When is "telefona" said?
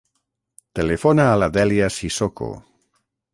0.79-1.27